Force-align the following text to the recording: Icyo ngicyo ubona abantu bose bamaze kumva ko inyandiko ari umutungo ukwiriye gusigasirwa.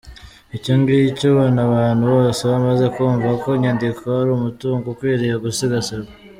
Icyo 0.57 0.73
ngicyo 0.79 1.25
ubona 1.31 1.59
abantu 1.67 2.03
bose 2.15 2.41
bamaze 2.51 2.85
kumva 2.95 3.29
ko 3.41 3.47
inyandiko 3.57 4.03
ari 4.21 4.29
umutungo 4.37 4.85
ukwiriye 4.93 5.35
gusigasirwa. 5.45 6.13